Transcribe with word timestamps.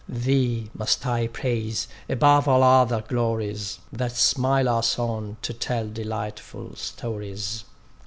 Thee 0.09 0.71
must 0.73 1.05
I 1.05 1.27
praise 1.27 1.87
above 2.09 2.47
all 2.47 2.63
other 2.63 3.03
glories 3.07 3.77
That 3.93 4.13
smile 4.17 4.67
us 4.67 4.97
on 4.97 5.37
to 5.43 5.53
tell 5.53 5.87
delightful 5.89 6.75
stories. 6.75 7.65